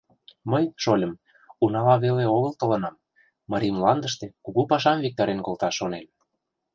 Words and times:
Мый, 0.51 0.65
шольым, 0.83 1.13
унала 1.63 1.95
веле 2.03 2.25
огыл 2.37 2.53
толынам— 2.59 3.01
марий 3.51 3.73
мландыште 3.77 4.25
кугу 4.43 4.61
пашам 4.69 4.97
виктарен 5.03 5.39
колташ 5.45 5.73
шонем. 5.79 6.05